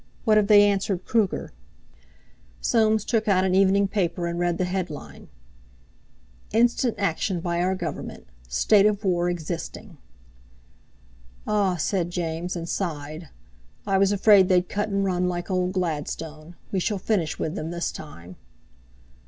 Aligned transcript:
What 0.25 0.35
have 0.37 0.47
they 0.47 0.63
answered 0.67 1.05
Kruger?" 1.05 1.51
Soames 2.59 3.05
took 3.05 3.27
out 3.27 3.43
an 3.43 3.53
evening 3.53 3.87
paper, 3.87 4.25
and 4.25 4.39
read 4.39 4.57
the 4.57 4.65
headline. 4.65 5.27
"'Instant 6.51 6.95
action 6.97 7.39
by 7.39 7.61
our 7.61 7.75
Government—state 7.75 8.87
of 8.87 9.03
war 9.05 9.29
existing!'" 9.29 9.99
"Ah!" 11.45 11.75
said 11.75 12.09
James, 12.09 12.55
and 12.55 12.67
sighed. 12.67 13.29
"I 13.85 13.99
was 13.99 14.11
afraid 14.11 14.49
they'd 14.49 14.67
cut 14.67 14.89
and 14.89 15.05
run 15.05 15.29
like 15.29 15.51
old 15.51 15.71
Gladstone. 15.71 16.55
We 16.71 16.79
shall 16.79 16.97
finish 16.97 17.37
with 17.37 17.53
them 17.53 17.69
this 17.69 17.91
time." 17.91 18.37